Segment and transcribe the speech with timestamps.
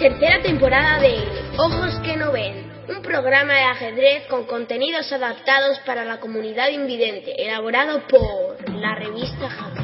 [0.00, 1.14] Tercera temporada de
[1.58, 7.34] Ojos que no ven, un programa de ajedrez con contenidos adaptados para la comunidad invidente,
[7.36, 9.82] elaborado por la revista Jaque.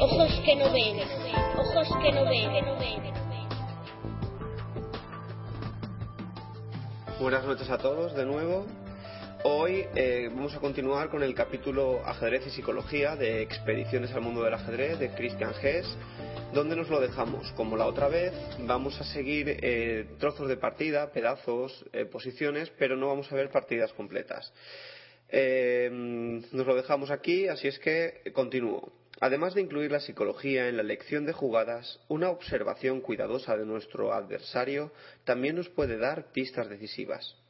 [0.00, 1.00] Ojos, que no ven,
[1.56, 3.14] ojos que no ven.
[7.20, 8.66] Buenas noches a todos de nuevo.
[9.46, 14.42] Hoy eh, vamos a continuar con el capítulo Ajedrez y Psicología de Expediciones al Mundo
[14.42, 15.86] del Ajedrez de Christian Hess,
[16.54, 17.52] donde nos lo dejamos.
[17.52, 22.96] Como la otra vez, vamos a seguir eh, trozos de partida, pedazos, eh, posiciones, pero
[22.96, 24.50] no vamos a ver partidas completas.
[25.30, 28.94] Nos lo dejamos aquí, así es que continúo.
[29.20, 34.14] Además de incluir la psicología en la elección de jugadas, una observación cuidadosa de nuestro
[34.14, 34.90] adversario
[35.24, 37.43] también nos puede dar pistas decisivas.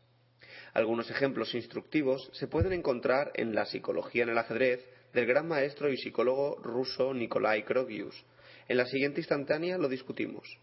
[0.75, 5.89] Algunos ejemplos instructivos se pueden encontrar en la psicología en el ajedrez del gran maestro
[5.89, 8.25] y psicólogo ruso Nikolai Krogius.
[8.67, 10.59] En la siguiente instantánea lo discutimos.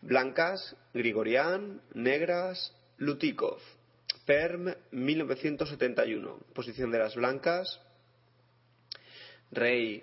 [0.00, 3.58] Blancas, Grigorian, negras, Lutikov.
[4.24, 6.38] Perm 1971.
[6.54, 7.80] Posición de las blancas.
[9.50, 10.02] Rey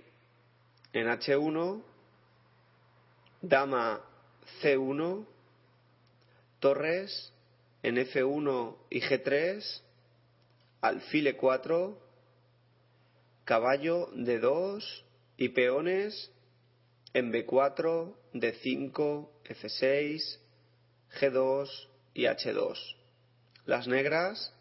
[0.94, 1.84] en H1.
[3.42, 4.00] Dama
[4.62, 5.26] C1.
[6.60, 7.34] Torres
[7.84, 9.82] en F1 y G3,
[10.82, 11.98] alfil E4,
[13.44, 15.04] caballo D2
[15.38, 16.32] y peones
[17.14, 20.40] en B4, D5, F6,
[21.20, 22.96] G2 y H2.
[23.66, 24.54] Las negras,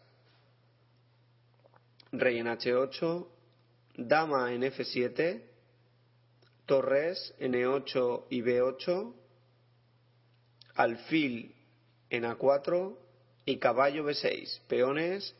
[2.11, 3.27] rey en H8,
[3.95, 5.41] dama en F7,
[6.65, 9.13] torres en E8 y B8,
[10.75, 11.55] alfil
[12.09, 12.97] en A4,
[13.45, 15.35] y caballo B6, peones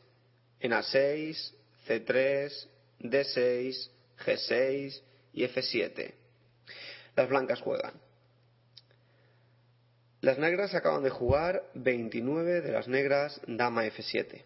[0.60, 1.52] en A6,
[1.86, 2.68] C3,
[3.00, 3.90] D6,
[4.24, 6.14] G6 y F7.
[7.16, 7.94] Las blancas juegan.
[10.20, 14.42] Las negras acaban de jugar 29 de las negras dama F7.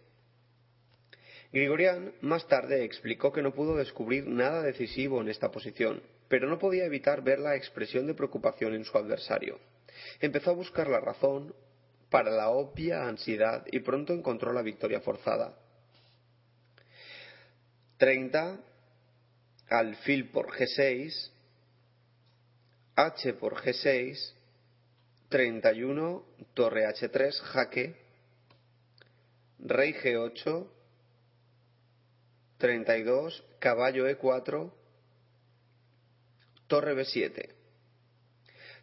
[1.53, 6.59] Grigorian más tarde explicó que no pudo descubrir nada decisivo en esta posición, pero no
[6.59, 9.59] podía evitar ver la expresión de preocupación en su adversario.
[10.21, 11.55] Empezó a buscar la razón
[12.11, 15.55] para la obvia ansiedad y pronto encontró la victoria forzada.
[17.99, 18.61] 30,
[19.69, 21.31] alfil por G6,
[22.95, 24.33] H por G6,
[25.29, 26.25] 31,
[26.55, 27.97] torre H3, jaque,
[29.59, 30.69] rey G8,
[32.59, 34.73] 32, caballo E4,
[36.67, 37.49] torre B7.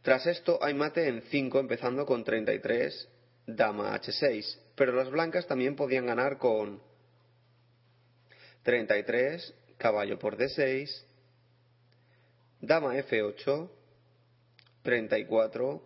[0.01, 3.09] Tras esto hay mate en 5 empezando con 33,
[3.45, 6.81] dama H6, pero las blancas también podían ganar con
[8.63, 10.89] 33, caballo por D6,
[12.61, 13.69] dama F8,
[14.81, 15.81] 34,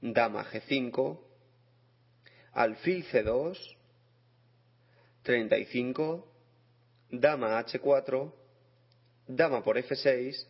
[0.00, 1.20] dama G5,
[2.52, 3.76] alfil C2,
[5.22, 6.28] 35,
[7.10, 8.32] dama H4,
[9.28, 10.46] dama por F6,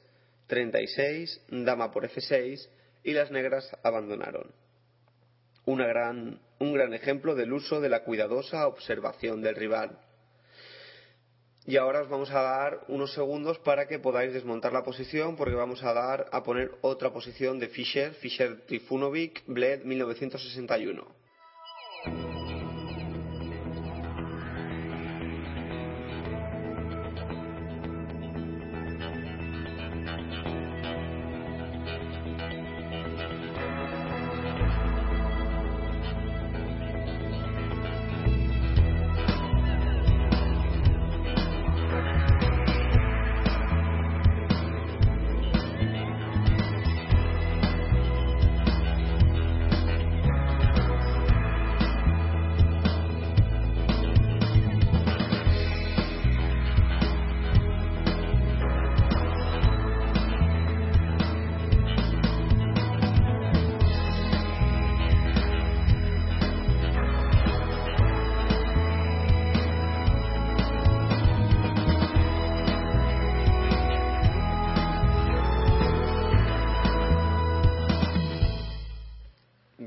[0.47, 2.69] 36, dama por F6
[3.03, 4.64] y las negras abandonaron
[5.67, 9.99] una gran, un gran ejemplo del uso de la cuidadosa observación del rival.
[11.67, 15.55] Y ahora os vamos a dar unos segundos para que podáis desmontar la posición porque
[15.55, 21.07] vamos a dar a poner otra posición de Fischer, Fischer Trifunovic, Bled 1961.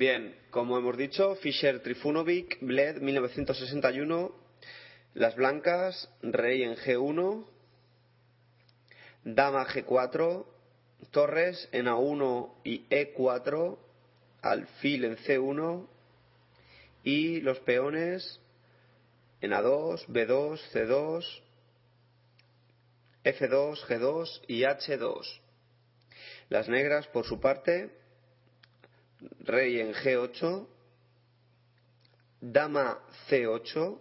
[0.10, 4.32] Bien, como hemos dicho, Fischer Trifunovic, Bled 1961,
[5.16, 7.46] las blancas, rey en G1,
[9.26, 10.46] dama G4,
[11.12, 13.78] torres en A1 y E4,
[14.44, 15.86] alfil en C1
[17.04, 18.40] y los peones
[19.42, 21.42] en A2, B2, C2,
[23.26, 25.42] F2, G2 y H2.
[26.48, 27.92] Las negras, por su parte,
[29.40, 30.68] rey en G8,
[32.42, 33.00] dama
[33.30, 34.00] C8,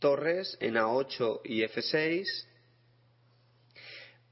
[0.00, 2.26] torres en A8 y F6,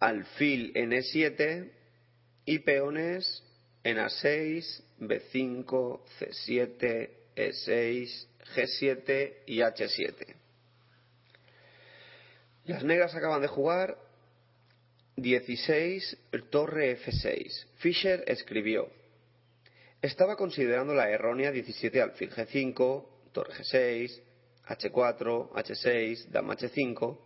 [0.01, 1.71] alfil en E7
[2.45, 3.43] y peones
[3.85, 10.35] en A6, B5, C7, E6, G7 y H7.
[12.65, 13.99] Las negras acaban de jugar
[15.17, 16.17] 16,
[16.51, 17.67] torre F6.
[17.79, 18.89] Fischer escribió,
[20.03, 24.21] estaba considerando la errónea 17 alfil G5, torre G6,
[24.67, 27.19] H4, H6, dama H5,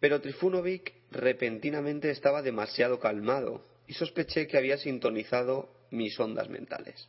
[0.00, 7.08] pero Trifunovic repentinamente estaba demasiado calmado y sospeché que había sintonizado mis ondas mentales.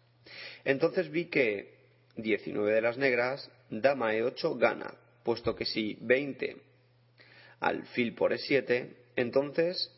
[0.63, 1.75] Entonces vi que
[2.15, 6.57] 19 de las negras, dama E8 gana, puesto que si 20
[7.59, 9.91] alfil por E7, entonces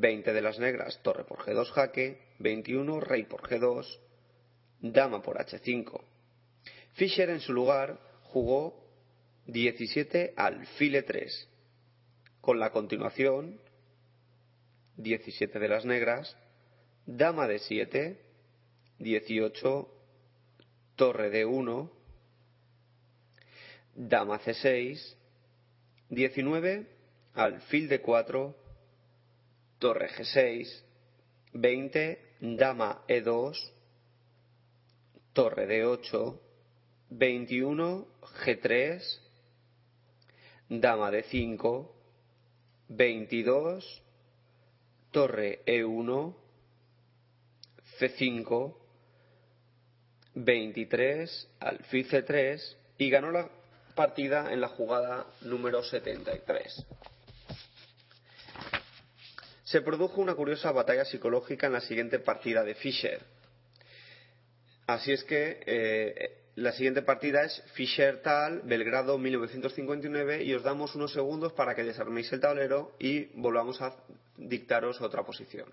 [0.00, 3.98] 20 de las negras, torre por G2 jaque, 21 rey por G2,
[4.80, 6.00] dama por H5.
[6.94, 8.84] Fischer en su lugar jugó
[9.46, 11.46] 17 alfil E3,
[12.40, 13.60] con la continuación
[14.96, 16.36] 17 de las negras,
[17.06, 18.20] dama de 7,
[18.98, 19.88] 18,
[20.96, 21.92] torre de 1,
[23.94, 25.14] dama C6,
[26.10, 26.86] 19,
[27.34, 28.56] alfil de 4,
[29.78, 30.82] torre G6,
[31.52, 33.72] 20, dama E2,
[35.32, 36.40] torre de 8,
[37.10, 38.06] 21,
[38.44, 39.20] G3,
[40.68, 41.94] dama de 5,
[42.88, 44.02] 22,
[45.10, 46.34] torre E1,
[47.98, 48.76] C5,
[50.34, 53.48] 23, alfil C3 y ganó la
[53.94, 56.86] partida en la jugada número 73.
[59.68, 63.20] Se produjo una curiosa batalla psicológica en la siguiente partida de Fischer.
[64.86, 70.94] Así es que eh, la siguiente partida es Fischer Tal, Belgrado 1959 y os damos
[70.94, 73.94] unos segundos para que desarméis el tablero y volvamos a
[74.38, 75.68] dictaros otra posición.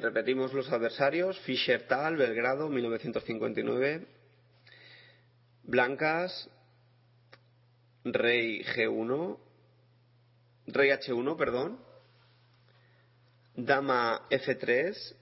[0.00, 1.38] Repetimos los adversarios.
[1.40, 4.06] Fischer Tal, Belgrado, 1959.
[5.64, 6.48] Blancas,
[8.04, 9.38] Rey G1.
[10.68, 11.78] Rey H1, perdón.
[13.54, 15.14] Dama F3.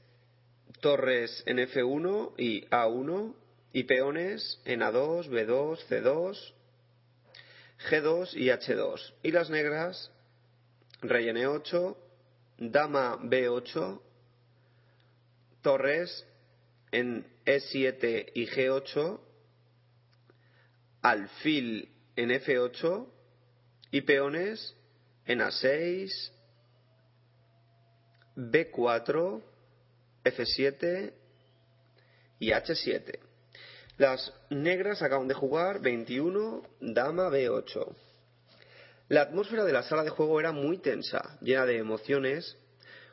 [0.81, 3.35] Torres en F1 y A1.
[3.73, 6.53] Y peones en A2, B2, C2,
[7.91, 9.15] G2 y H2.
[9.25, 10.13] Y las negras,
[11.03, 11.97] Rey en E8.
[12.59, 14.01] Dama B8,
[15.69, 16.27] torres
[16.93, 19.21] en E7 y G8,
[21.03, 23.07] alfil en F8
[23.91, 24.75] y peones
[25.27, 26.11] en A6,
[28.35, 29.43] B4,
[30.25, 31.13] F7
[32.39, 33.19] y H7.
[33.99, 37.95] Las negras acaban de jugar 21, dama B8.
[39.09, 42.57] La atmósfera de la sala de juego era muy tensa, llena de emociones,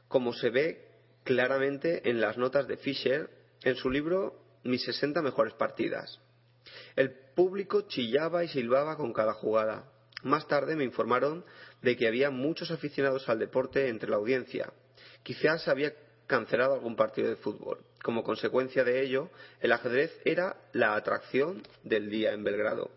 [0.07, 0.84] como se ve
[1.25, 3.29] claramente en las notas de Fischer
[3.63, 6.21] en su libro Mis 60 mejores partidas.
[6.95, 9.91] El público chillaba y silbaba con cada jugada.
[10.23, 11.43] Más tarde me informaron
[11.81, 14.71] de que había muchos aficionados al deporte entre la audiencia.
[15.23, 15.93] Quizás había
[16.27, 17.79] cancelado algún partido de fútbol.
[18.01, 19.29] Como consecuencia de ello,
[19.59, 22.91] el ajedrez era la atracción del día en Belgrado.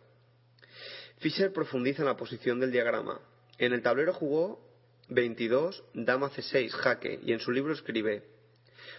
[1.19, 3.21] Fischer profundiza en la posición del diagrama.
[3.59, 4.68] En el tablero jugó
[5.09, 8.25] 22, dama c6, jaque, y en su libro escribe,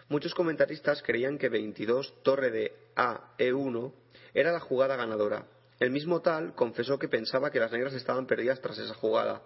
[0.07, 3.93] muchos comentaristas creían que 22, torre de A, E1,
[4.33, 5.45] era la jugada ganadora.
[5.79, 9.41] El mismo tal confesó que pensaba que las negras estaban perdidas tras esa jugada.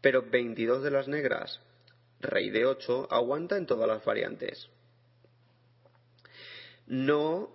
[0.00, 1.60] Pero 22 de las negras,
[2.20, 4.68] rey de 8, aguanta en todas las variantes.
[6.86, 7.50] No,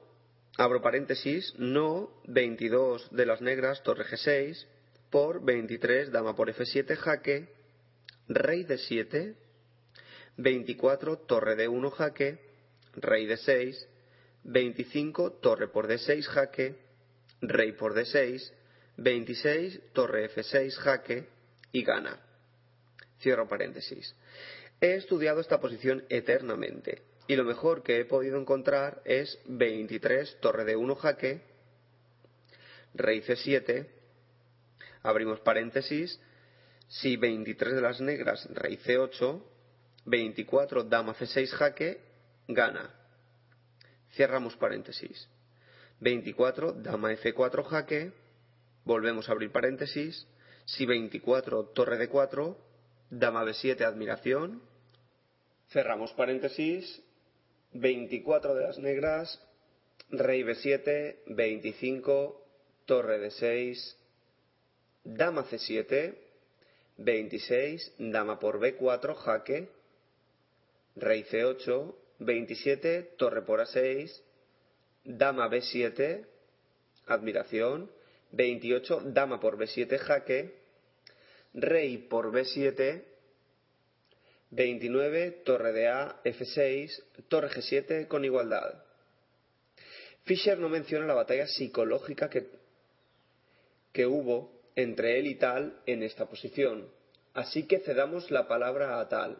[0.57, 4.67] abro paréntesis, no 22 de las negras, torre G6,
[5.09, 7.62] por 23, dama por F7, jaque,
[8.27, 9.35] rey de 7,
[10.37, 12.39] 24, torre de 1, jaque,
[12.95, 13.87] rey de 6,
[14.43, 16.75] 25, torre por D6, jaque,
[17.41, 18.51] rey por D6,
[18.97, 21.27] 26, torre F6, jaque
[21.71, 22.19] y gana.
[23.19, 24.15] Cierro paréntesis.
[24.81, 30.65] He estudiado esta posición eternamente y lo mejor que he podido encontrar es 23, torre
[30.65, 31.41] de 1, jaque,
[32.93, 33.87] rey C7,
[35.03, 36.19] abrimos paréntesis,
[37.01, 39.41] si 23 de las negras, rey C8,
[40.05, 41.99] 24, dama C6, jaque,
[42.47, 42.93] gana.
[44.11, 45.27] Cerramos paréntesis.
[46.01, 48.11] 24, dama F4, jaque,
[48.85, 50.27] volvemos a abrir paréntesis,
[50.65, 52.57] si 24, torre de 4,
[53.09, 54.61] dama B7, admiración,
[55.69, 57.01] cerramos paréntesis,
[57.71, 59.41] 24 de las negras,
[60.11, 62.45] rey B7, 25,
[62.85, 63.97] torre de 6,
[65.05, 66.22] dama C7,
[66.97, 69.69] 26, dama por B4, jaque,
[70.95, 74.21] rey C8, 27, torre por A6,
[75.03, 76.25] dama B7,
[77.07, 77.89] admiración,
[78.31, 80.53] 28, dama por B7, jaque,
[81.53, 83.03] rey por B7,
[84.51, 88.83] 29, torre de A, F6, torre G7 con igualdad.
[90.25, 92.47] Fischer no menciona la batalla psicológica que,
[93.91, 96.87] que hubo entre él y Tal en esta posición,
[97.33, 99.37] así que cedamos la palabra a Tal.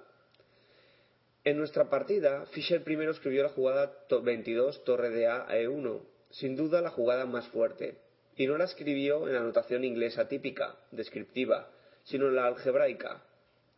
[1.44, 6.56] En nuestra partida, Fischer primero escribió la jugada 22 torre de A a E1, sin
[6.56, 7.98] duda la jugada más fuerte,
[8.38, 11.70] y no la escribió en la notación inglesa típica, descriptiva,
[12.04, 13.24] sino en la algebraica,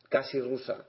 [0.09, 0.85] casi rusa.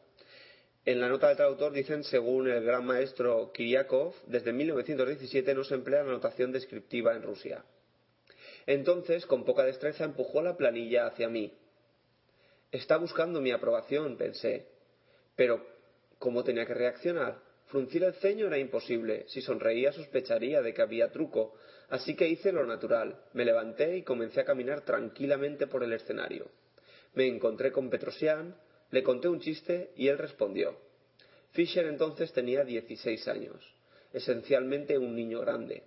[0.84, 5.74] En la nota del traductor dicen, según el gran maestro Kiriakov, desde 1917 no se
[5.74, 7.64] emplea la notación descriptiva en Rusia.
[8.66, 11.56] Entonces, con poca destreza, empujó la planilla hacia mí.
[12.72, 14.66] Está buscando mi aprobación, pensé.
[15.36, 15.64] Pero,
[16.18, 17.40] ¿cómo tenía que reaccionar?
[17.66, 19.24] Fruncir el ceño era imposible.
[19.28, 21.54] Si sonreía sospecharía de que había truco.
[21.88, 23.20] Así que hice lo natural.
[23.32, 26.50] Me levanté y comencé a caminar tranquilamente por el escenario.
[27.14, 28.56] Me encontré con Petrosian,
[28.90, 30.76] le conté un chiste y él respondió.
[31.52, 33.74] Fischer entonces tenía 16 años,
[34.12, 35.84] esencialmente un niño grande.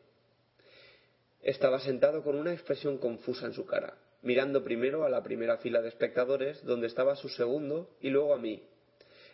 [1.41, 5.81] Estaba sentado con una expresión confusa en su cara, mirando primero a la primera fila
[5.81, 8.61] de espectadores, donde estaba su segundo, y luego a mí.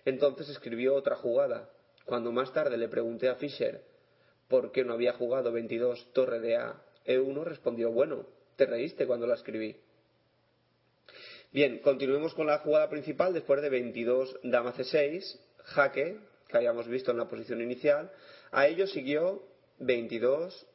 [0.06, 1.70] Entonces escribió otra jugada.
[2.06, 3.82] Cuando más tarde le pregunté a Fischer
[4.48, 9.26] por qué no había jugado 22 torre de A, E1 respondió, bueno, te reíste cuando
[9.26, 9.76] la escribí.
[11.52, 17.12] Bien, continuemos con la jugada principal después de 22 dama C6, jaque, que habíamos visto
[17.12, 18.12] en la posición inicial.
[18.52, 19.42] A ello siguió
[19.80, 20.68] 22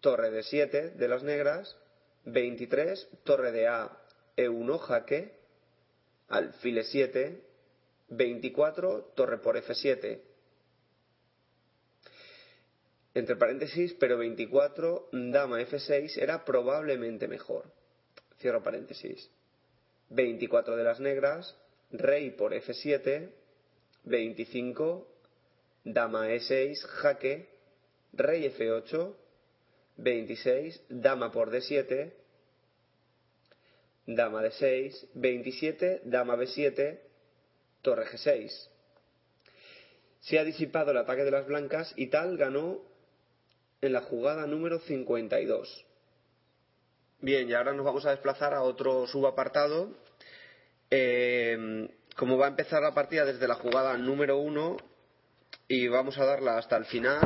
[0.00, 1.76] torre de 7 de las negras,
[2.24, 3.90] 23 torre de A,
[4.36, 5.32] E1 jaque,
[6.28, 7.42] alfil e 7,
[8.08, 10.20] 24 torre por F7.
[13.14, 17.72] Entre paréntesis, pero 24 dama F6 era probablemente mejor.
[18.38, 19.30] Cierro paréntesis.
[20.10, 21.56] 24 de las negras,
[21.90, 23.30] rey por F7,
[24.04, 25.08] 25,
[25.84, 27.48] dama E6, jaque,
[28.12, 29.14] rey F8,
[30.02, 32.12] 26, dama por D7,
[34.06, 36.98] dama D6, 27, dama B7,
[37.82, 38.68] torre G6.
[40.20, 42.78] Se ha disipado el ataque de las blancas y tal ganó
[43.80, 45.86] en la jugada número 52.
[47.20, 49.96] Bien, y ahora nos vamos a desplazar a otro subapartado.
[50.90, 54.76] Eh, como va a empezar la partida desde la jugada número 1
[55.68, 57.20] y vamos a darla hasta el final,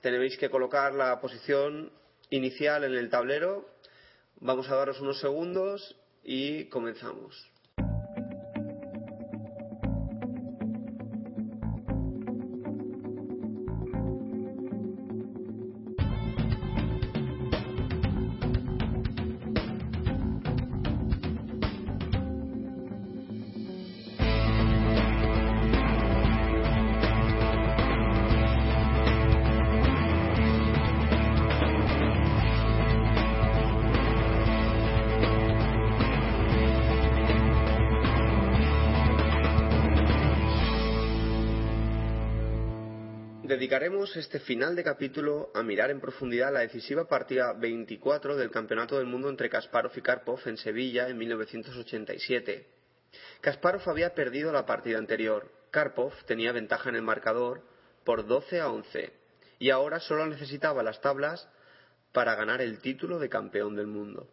[0.00, 1.92] tenéis que colocar la posición
[2.30, 3.68] inicial en el tablero.
[4.40, 7.50] Vamos a daros unos segundos y comenzamos.
[43.60, 48.96] Dedicaremos este final de capítulo a mirar en profundidad la decisiva partida 24 del Campeonato
[48.96, 52.66] del Mundo entre Kasparov y Karpov en Sevilla en 1987.
[53.42, 57.62] Kasparov había perdido la partida anterior, Karpov tenía ventaja en el marcador
[58.02, 59.12] por 12 a 11
[59.58, 61.46] y ahora solo necesitaba las tablas
[62.12, 64.26] para ganar el título de campeón del mundo.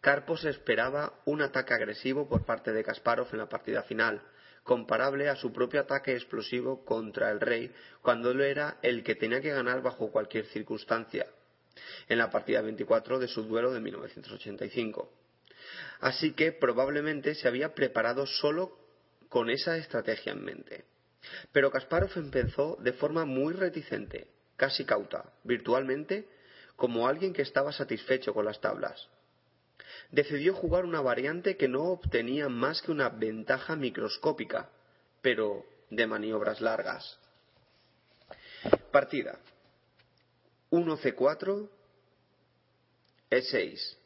[0.00, 4.22] Karpov esperaba un ataque agresivo por parte de Kasparov en la partida final,
[4.62, 7.72] comparable a su propio ataque explosivo contra el rey
[8.02, 11.26] cuando él era el que tenía que ganar bajo cualquier circunstancia,
[12.08, 15.12] en la partida 24 de su duelo de 1985.
[16.00, 18.78] Así que probablemente se había preparado solo
[19.28, 20.84] con esa estrategia en mente.
[21.52, 26.28] Pero Kasparov empezó de forma muy reticente, casi cauta, virtualmente
[26.76, 29.08] como alguien que estaba satisfecho con las tablas
[30.10, 34.70] decidió jugar una variante que no obtenía más que una ventaja microscópica,
[35.22, 37.18] pero de maniobras largas.
[38.90, 39.38] Partida.
[40.70, 41.68] 1 C4
[43.30, 43.96] E6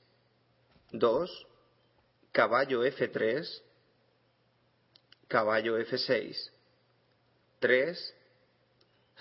[0.93, 1.47] 2
[2.33, 3.63] caballo F3
[5.29, 6.51] caballo F6
[7.61, 8.15] 3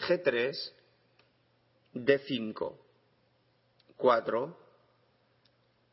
[0.08, 0.72] G3
[1.94, 2.78] D5
[3.98, 4.69] 4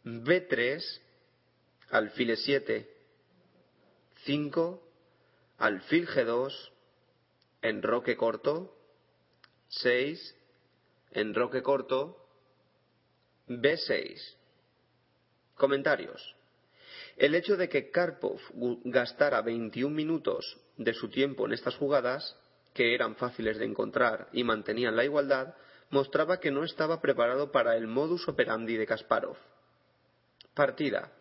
[0.07, 1.01] B3,
[1.91, 2.87] alfil E7,
[4.25, 4.83] 5,
[5.59, 6.71] alfil G2,
[7.63, 8.73] enroque corto,
[9.67, 10.37] 6,
[11.11, 12.25] enroque corto,
[13.49, 14.37] B6.
[15.57, 16.37] Comentarios.
[17.17, 18.39] El hecho de que Karpov
[18.85, 22.37] gastara 21 minutos de su tiempo en estas jugadas,
[22.75, 25.57] que eran fáciles de encontrar y mantenían la igualdad,
[25.91, 29.37] mostraba que no estaba preparado para el modus operandi de Kasparov.
[30.57, 31.13] Partida.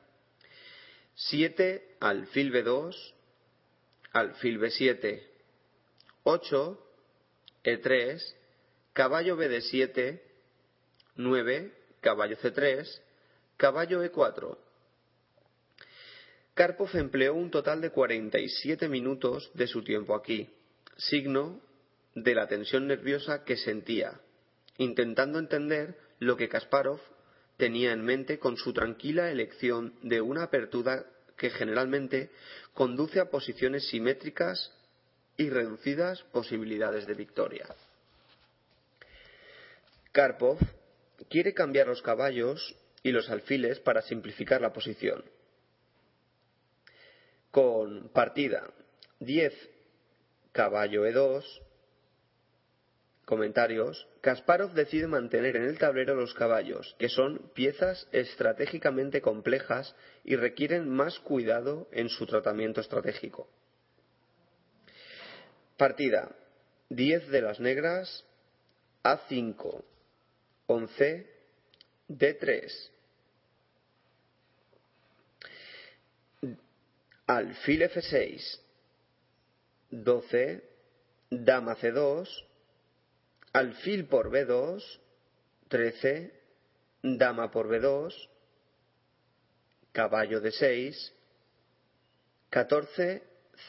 [1.16, 2.96] 7 alfil B2,
[4.14, 5.22] alfil B7,
[6.24, 6.90] 8,
[7.66, 8.36] E3,
[8.94, 10.22] caballo BD7,
[11.16, 13.02] 9, caballo C3,
[13.58, 14.58] caballo E4.
[16.54, 20.50] Karpov empleó un total de 47 minutos de su tiempo aquí,
[20.96, 21.60] signo
[22.14, 24.22] de la tensión nerviosa que sentía,
[24.78, 27.02] intentando entender lo que Kasparov
[27.58, 31.06] tenía en mente con su tranquila elección de una apertura
[31.38, 32.30] que generalmente
[32.74, 34.72] conduce a posiciones simétricas
[35.38, 37.68] y reducidas posibilidades de victoria.
[40.12, 40.58] Karpov
[41.30, 45.24] quiere cambiar los caballos y los alfiles para simplificar la posición.
[47.52, 48.70] Con partida
[49.20, 49.54] 10
[50.52, 51.44] caballo E2
[53.26, 54.08] Comentarios.
[54.22, 60.88] Kasparov decide mantener en el tablero los caballos, que son piezas estratégicamente complejas y requieren
[60.88, 63.50] más cuidado en su tratamiento estratégico.
[65.76, 66.36] Partida.
[66.90, 68.24] 10 de las negras.
[69.04, 69.84] A5.
[70.68, 71.30] 11.
[72.08, 72.90] D3.
[77.26, 78.60] Alfil F6.
[79.90, 80.64] 12.
[81.32, 82.46] Dama C2
[83.56, 84.84] alfil por B2,
[85.70, 86.34] 13,
[87.02, 88.14] dama por B2,
[89.94, 91.14] caballo de 6,
[92.50, 93.24] 14,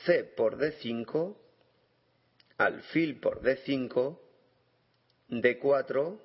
[0.05, 1.37] C por D5,
[2.59, 4.19] alfil por D5,
[5.29, 6.19] D4,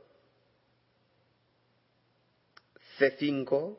[2.97, 3.77] C5,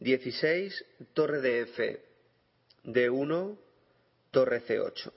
[0.00, 2.04] 16, torre de F,
[2.82, 3.56] D1,
[4.32, 5.12] torre C8.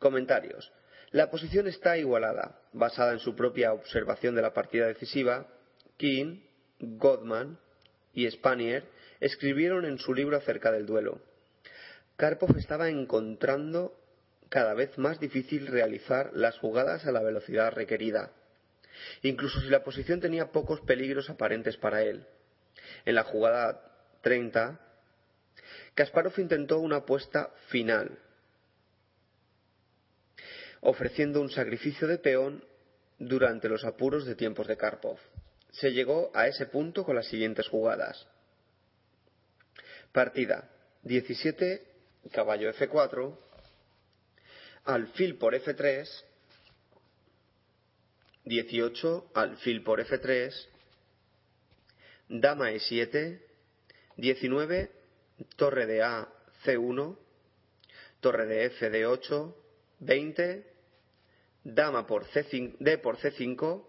[0.00, 0.72] Comentarios.
[1.12, 5.46] La posición está igualada, basada en su propia observación de la partida decisiva.
[5.98, 6.40] King,
[6.80, 7.58] Godman
[8.14, 8.84] y Spanier
[9.20, 11.20] escribieron en su libro acerca del duelo.
[12.16, 13.94] Karpov estaba encontrando
[14.48, 18.32] cada vez más difícil realizar las jugadas a la velocidad requerida,
[19.22, 22.26] incluso si la posición tenía pocos peligros aparentes para él.
[23.04, 23.82] En la jugada
[24.22, 24.80] 30,
[25.94, 28.18] Kasparov intentó una apuesta final,
[30.82, 32.64] ofreciendo un sacrificio de peón
[33.18, 35.16] durante los apuros de tiempos de Karpov.
[35.70, 38.26] Se llegó a ese punto con las siguientes jugadas.
[40.12, 40.68] Partida
[41.02, 41.82] 17,
[42.32, 43.38] caballo F4,
[44.84, 46.08] alfil por F3,
[48.44, 50.52] 18, alfil por F3,
[52.28, 53.40] dama E7,
[54.16, 54.90] 19,
[55.56, 56.28] torre de A
[56.64, 57.16] C1,
[58.20, 59.54] torre de F D8,
[60.00, 60.71] 20,
[61.64, 63.84] dama por C5, D por C5,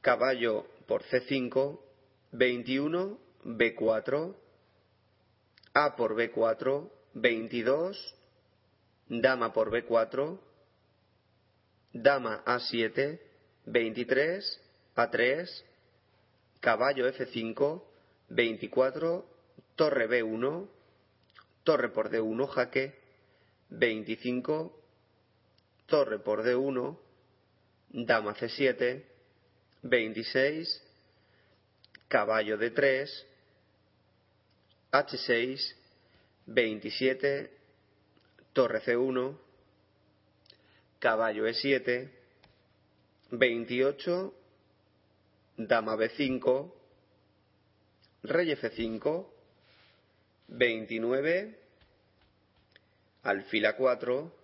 [0.00, 1.80] caballo por C5,
[2.32, 4.34] 21, B4,
[5.74, 8.14] A por B4, 22,
[9.08, 10.38] dama por B4,
[11.92, 13.18] dama A7,
[13.66, 14.60] 23,
[14.96, 15.64] A3,
[16.60, 17.82] caballo F5,
[18.28, 19.26] 24,
[19.76, 20.68] torre B1,
[21.64, 22.94] torre por D1, jaque,
[23.70, 24.81] 25,
[25.92, 26.96] torre por D1,
[27.90, 29.02] dama C7,
[29.82, 30.82] 26,
[32.08, 33.04] caballo D3,
[34.90, 35.76] H6,
[36.46, 37.50] 27,
[38.54, 39.36] torre C1,
[40.98, 42.08] caballo E7,
[43.30, 44.34] 28,
[45.58, 46.72] dama B5,
[48.22, 49.26] rey F5,
[50.48, 51.58] 29,
[53.24, 54.41] alfil A4,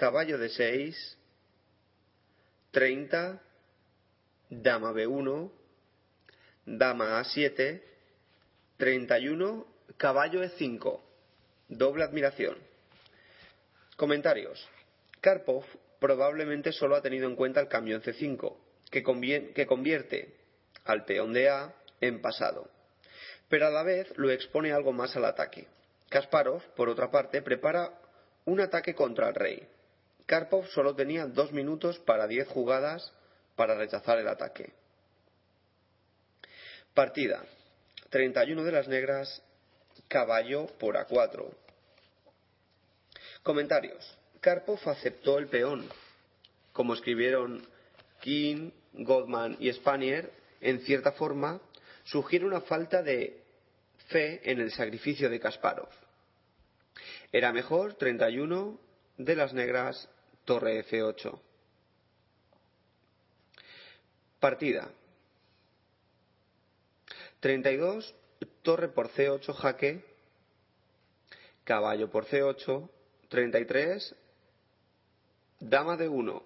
[0.00, 0.96] caballo D6,
[2.70, 3.38] 30,
[4.48, 5.50] dama B1,
[6.64, 7.82] dama A7,
[8.78, 9.66] 31,
[9.98, 11.00] caballo E5,
[11.68, 12.56] doble admiración.
[13.96, 14.66] Comentarios.
[15.20, 15.66] Karpov
[15.98, 18.56] probablemente solo ha tenido en cuenta el cambio en C5,
[18.90, 20.34] que, que convierte
[20.86, 22.70] al peón de A en pasado,
[23.50, 25.68] pero a la vez lo expone algo más al ataque.
[26.08, 27.92] Kasparov, por otra parte, prepara
[28.46, 29.68] un ataque contra el rey.
[30.30, 33.12] Karpov solo tenía dos minutos para diez jugadas
[33.56, 34.72] para rechazar el ataque.
[36.94, 37.44] Partida.
[38.10, 39.42] 31 de las negras,
[40.06, 41.52] caballo por A4.
[43.42, 44.18] Comentarios.
[44.40, 45.88] Karpov aceptó el peón.
[46.72, 47.66] Como escribieron
[48.20, 51.60] King, Goldman y Spanier, en cierta forma,
[52.04, 53.42] sugiere una falta de
[54.06, 55.88] fe en el sacrificio de Kasparov.
[57.32, 58.78] Era mejor 31
[59.18, 60.08] de las negras,
[60.50, 61.38] torre F8.
[64.40, 64.90] Partida.
[67.38, 68.12] 32,
[68.62, 70.04] torre por C8, jaque,
[71.62, 72.90] caballo por C8,
[73.28, 74.16] 33,
[75.60, 76.42] dama de 1,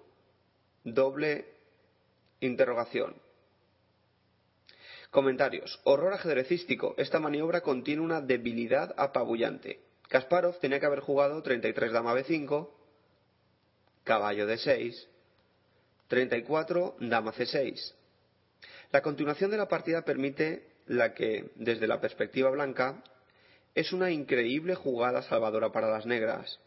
[0.83, 1.45] doble
[2.41, 3.15] interrogación.
[5.09, 5.81] Comentarios.
[5.83, 6.93] Horror ajedrecístico.
[6.97, 9.79] Esta maniobra contiene una debilidad apabullante.
[10.09, 12.69] Kasparov tenía que haber jugado 33 dama b5,
[14.05, 14.95] caballo d6,
[16.07, 17.93] 34 dama c6.
[18.91, 23.03] La continuación de la partida permite la que, desde la perspectiva blanca,
[23.73, 26.59] es una increíble jugada salvadora para las negras.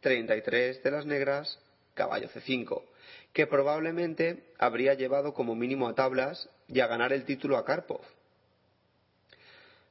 [0.00, 1.58] 33 de las negras,
[1.94, 2.82] caballo c5,
[3.32, 8.00] que probablemente habría llevado como mínimo a tablas y a ganar el título a Karpov.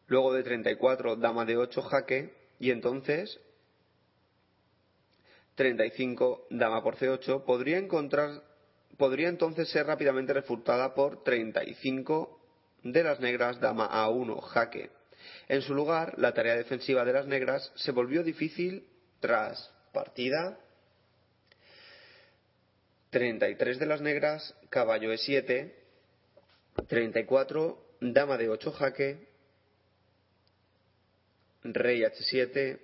[0.07, 3.39] Luego de 34, dama de 8, jaque, y entonces
[5.55, 8.41] 35, dama por C8, podría encontrar
[8.97, 12.39] podría entonces ser rápidamente refutada por 35
[12.83, 14.91] de las negras, dama A1, jaque.
[15.47, 18.87] En su lugar, la tarea defensiva de las negras se volvió difícil
[19.19, 20.59] tras partida.
[23.09, 25.73] 33 de las negras, caballo E7,
[26.87, 29.27] 34, dama de 8 jaque,
[31.63, 32.79] rey H7,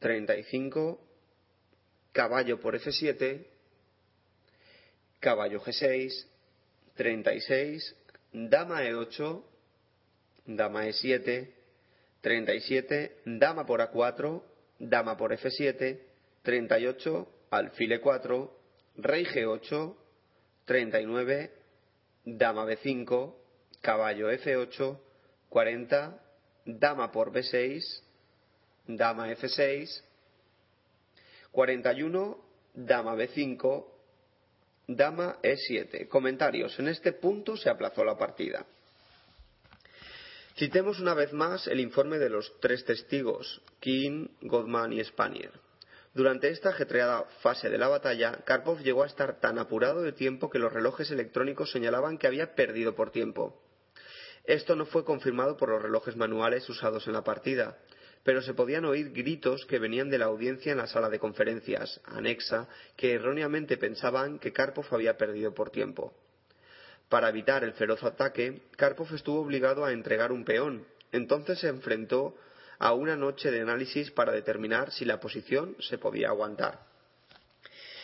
[0.00, 1.00] 35,
[2.14, 3.44] caballo por F7,
[5.18, 6.26] caballo G6,
[6.94, 7.96] 36,
[8.32, 9.42] dama E8,
[10.46, 11.48] dama E7,
[12.20, 14.42] 37, dama por A4,
[14.78, 15.98] dama por F7,
[16.42, 18.50] 38, alfil E4,
[18.98, 19.96] rey G8,
[20.66, 21.50] 39,
[22.24, 23.34] dama B5,
[23.82, 24.98] caballo F8,
[25.48, 26.22] 40,
[26.64, 27.82] dama por B6,
[28.86, 30.13] dama F6,
[31.54, 32.36] 41,
[32.74, 33.86] dama B5,
[34.88, 36.08] dama E7.
[36.08, 36.76] Comentarios.
[36.80, 38.66] En este punto se aplazó la partida.
[40.56, 45.52] Citemos una vez más el informe de los tres testigos, King, Godman y Spanier.
[46.12, 50.50] Durante esta ajetreada fase de la batalla, Karpov llegó a estar tan apurado de tiempo
[50.50, 53.60] que los relojes electrónicos señalaban que había perdido por tiempo.
[54.44, 57.78] Esto no fue confirmado por los relojes manuales usados en la partida,
[58.24, 62.00] pero se podían oír gritos que venían de la audiencia en la sala de conferencias,
[62.06, 66.14] anexa, que erróneamente pensaban que Karpov había perdido por tiempo.
[67.08, 70.86] Para evitar el feroz ataque, Karpov estuvo obligado a entregar un peón.
[71.12, 72.34] Entonces se enfrentó
[72.78, 76.80] a una noche de análisis para determinar si la posición se podía aguantar.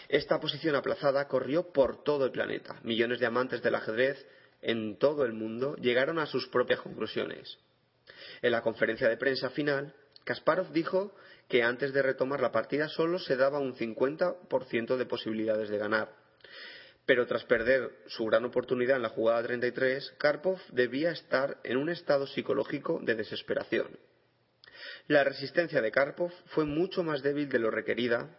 [0.09, 2.79] Esta posición aplazada corrió por todo el planeta.
[2.83, 4.27] Millones de amantes del ajedrez
[4.61, 7.59] en todo el mundo llegaron a sus propias conclusiones.
[8.43, 9.95] En la conferencia de prensa final,
[10.31, 11.13] Kasparov dijo
[11.49, 16.15] que antes de retomar la partida solo se daba un 50% de posibilidades de ganar.
[17.05, 21.89] Pero tras perder su gran oportunidad en la jugada 33, Karpov debía estar en un
[21.89, 23.99] estado psicológico de desesperación.
[25.09, 28.39] La resistencia de Karpov fue mucho más débil de lo requerida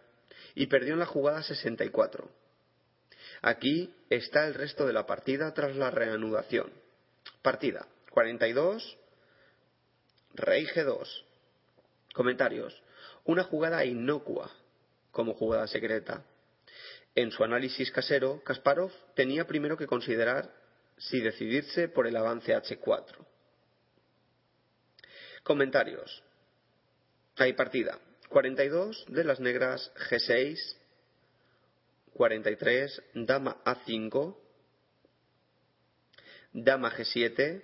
[0.54, 2.30] y perdió en la jugada 64.
[3.42, 6.72] Aquí está el resto de la partida tras la reanudación.
[7.42, 8.96] Partida 42,
[10.32, 11.31] Rey G2.
[12.12, 12.82] Comentarios.
[13.24, 14.50] Una jugada inocua
[15.10, 16.24] como jugada secreta.
[17.14, 20.50] En su análisis casero, Kasparov tenía primero que considerar
[20.96, 23.16] si decidirse por el avance H4.
[25.42, 26.22] Comentarios.
[27.36, 27.98] Hay partida.
[28.28, 30.58] 42 de las negras G6,
[32.14, 34.36] 43 dama A5,
[36.52, 37.62] dama G7,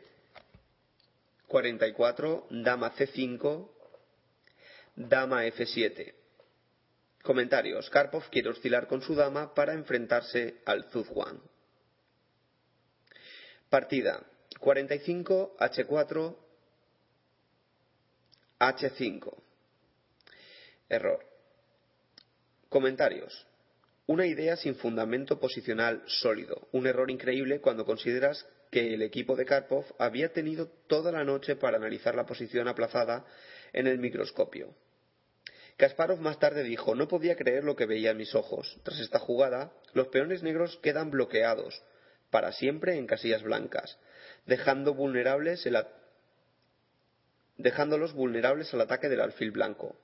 [1.46, 3.68] 44 dama C5,
[4.98, 6.12] dama F7.
[7.22, 7.88] Comentarios.
[7.90, 11.40] Karpov quiere oscilar con su dama para enfrentarse al Zuzwan.
[13.70, 14.24] Partida
[14.58, 16.36] 45 H4
[18.58, 19.36] H5.
[20.88, 21.24] Error.
[22.68, 23.46] Comentarios.
[24.06, 26.66] Una idea sin fundamento posicional sólido.
[26.72, 31.56] Un error increíble cuando consideras que el equipo de Karpov había tenido toda la noche
[31.56, 33.24] para analizar la posición aplazada
[33.72, 34.74] en el microscopio.
[35.78, 38.78] Kasparov más tarde dijo, no podía creer lo que veía en mis ojos.
[38.82, 41.80] Tras esta jugada, los peones negros quedan bloqueados,
[42.30, 43.96] para siempre en casillas blancas,
[44.44, 45.66] dejando vulnerables
[47.58, 49.96] dejándolos vulnerables al ataque del alfil blanco.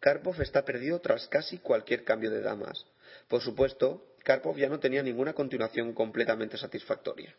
[0.00, 2.84] Karpov está perdido tras casi cualquier cambio de damas.
[3.28, 7.34] Por supuesto, Karpov ya no tenía ninguna continuación completamente satisfactoria.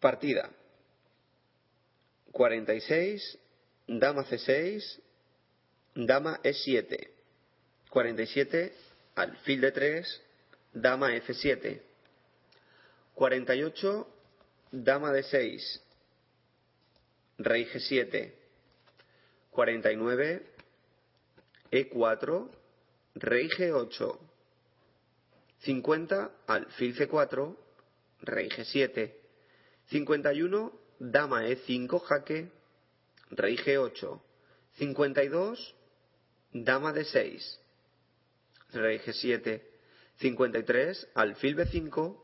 [0.00, 0.50] Partida.
[2.30, 3.38] 46
[3.86, 5.00] dama C6,
[5.94, 7.08] dama E7,
[7.90, 8.72] 47,
[9.14, 10.20] alfil de 3,
[10.74, 11.80] dama F7,
[13.14, 14.06] 48,
[14.72, 15.82] dama de 6,
[17.38, 18.32] rey G7,
[19.50, 20.42] 49,
[21.70, 22.48] E4,
[23.14, 24.18] rey G8,
[25.60, 27.56] 50, alfil C4,
[28.22, 29.10] rey G7,
[29.90, 32.50] 51, dama E5, jaque,
[33.36, 34.20] rey G8,
[34.78, 35.74] 52,
[36.52, 37.60] dama de 6,
[38.72, 39.60] rey G7,
[40.18, 42.16] 53, alfil B5,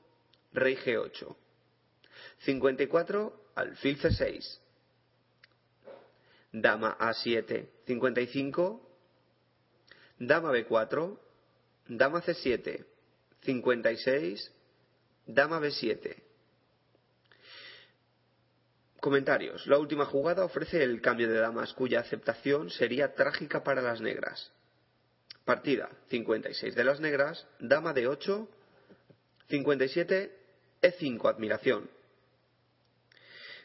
[0.54, 1.36] rey G8,
[2.46, 4.58] 54, alfil C6,
[6.52, 8.80] dama A7, 55,
[10.18, 11.16] dama B4,
[11.88, 12.84] dama C7,
[13.42, 14.50] 56,
[15.26, 16.29] dama B7,
[19.00, 19.66] Comentarios.
[19.66, 24.52] La última jugada ofrece el cambio de damas cuya aceptación sería trágica para las negras.
[25.46, 28.46] Partida 56 de las negras, dama de 8,
[29.48, 30.36] 57,
[30.82, 31.90] E5, admiración.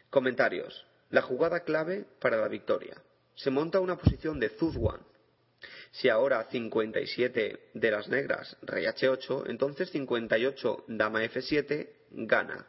[0.10, 0.86] Comentarios.
[1.10, 2.96] La jugada clave para la victoria.
[3.36, 5.02] Se monta una posición de Zuzwan.
[5.92, 12.68] Si ahora 57 de las negras, rey H8, entonces 58, dama F7, gana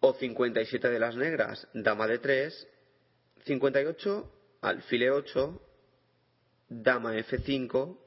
[0.00, 2.68] o 57 de las negras, dama de 3,
[3.44, 4.32] 58,
[4.62, 5.62] alfil 8,
[6.68, 7.98] dama F5,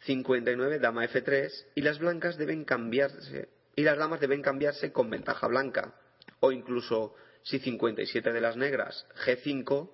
[0.00, 5.46] 59, dama F3 y las blancas deben cambiarse y las damas deben cambiarse con ventaja
[5.46, 5.94] blanca.
[6.40, 9.90] O incluso si 57 de las negras, G5,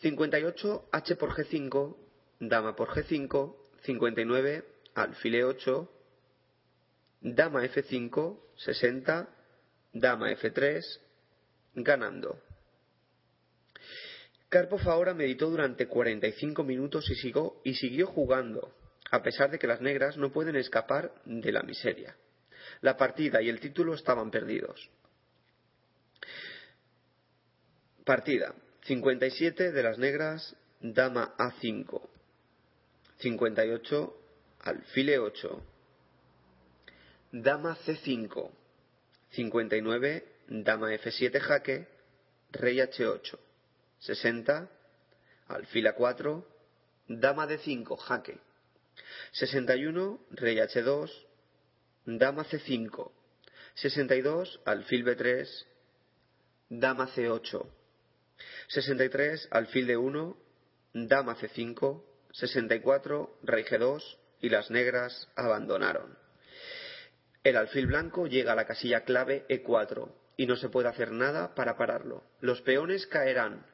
[0.00, 1.96] 58, H por G5,
[2.40, 4.64] dama por G5, 59,
[4.94, 5.92] alfil 8,
[7.22, 9.28] dama F5, 60,
[9.92, 10.82] dama F3,
[11.74, 12.40] ganando.
[14.48, 18.74] Karpov ahora meditó durante 45 minutos y siguió, y siguió jugando,
[19.10, 22.16] a pesar de que las negras no pueden escapar de la miseria.
[22.80, 24.90] La partida y el título estaban perdidos.
[28.04, 28.54] Partida.
[28.84, 32.08] 57 de las negras, dama A5.
[33.18, 34.16] 58,
[34.60, 35.71] alfile 8
[37.32, 38.50] dama C5,
[39.30, 41.86] 59, dama F7 jaque,
[42.52, 43.38] rey H8,
[44.00, 44.68] 60,
[45.48, 46.44] alfil A4,
[47.08, 48.38] dama D5 jaque,
[49.32, 51.10] 61, rey H2,
[52.04, 53.10] dama C5,
[53.76, 55.48] 62, alfil B3,
[56.68, 57.66] dama C8,
[58.68, 60.36] 63, alfil D1,
[61.08, 64.02] dama C5, 64, rey G2
[64.42, 66.21] y las negras abandonaron.
[67.44, 71.54] El alfil blanco llega a la casilla clave E4 y no se puede hacer nada
[71.54, 72.22] para pararlo.
[72.40, 73.66] Los peones caerán.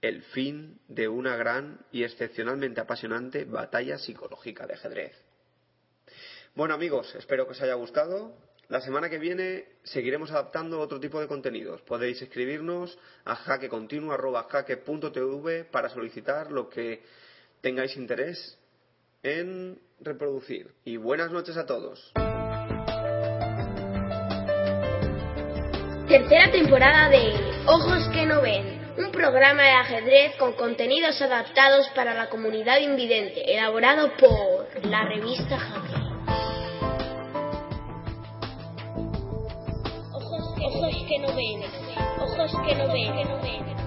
[0.00, 5.14] El fin de una gran y excepcionalmente apasionante batalla psicológica de ajedrez.
[6.54, 8.34] Bueno amigos, espero que os haya gustado
[8.68, 11.82] La semana que viene seguiremos adaptando otro tipo de contenidos.
[11.82, 17.02] Podéis escribirnos a jaquecontinuo.jaque.tv para solicitar lo que
[17.60, 18.58] tengáis interés
[19.22, 20.72] en reproducir.
[20.84, 22.12] Y buenas noches a todos.
[26.12, 27.32] Tercera temporada de
[27.64, 33.50] Ojos que no ven, un programa de ajedrez con contenidos adaptados para la comunidad invidente,
[33.50, 35.94] elaborado por la revista Jaque.
[40.12, 40.54] Ojos
[41.08, 41.62] que, no ven,
[42.66, 43.81] que no ven.